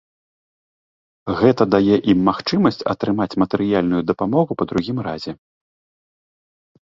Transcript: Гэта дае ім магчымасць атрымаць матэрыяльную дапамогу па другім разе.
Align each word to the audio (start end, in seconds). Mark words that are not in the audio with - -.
Гэта 1.41 1.63
дае 1.73 1.97
ім 2.13 2.19
магчымасць 2.29 2.81
атрымаць 2.93 3.29
матэрыяльную 3.43 4.01
дапамогу 4.13 4.51
па 4.61 4.69
другім 4.71 4.97
разе. 5.09 5.31